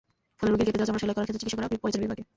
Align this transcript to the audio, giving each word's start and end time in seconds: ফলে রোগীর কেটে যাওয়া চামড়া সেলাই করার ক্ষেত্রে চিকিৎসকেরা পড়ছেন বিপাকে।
ফলে 0.39 0.49
রোগীর 0.49 0.67
কেটে 0.67 0.77
যাওয়া 0.79 0.89
চামড়া 0.89 1.01
সেলাই 1.03 1.15
করার 1.15 1.25
ক্ষেত্রে 1.27 1.41
চিকিৎসকেরা 1.43 1.81
পড়ছেন 1.83 2.01
বিপাকে। 2.03 2.23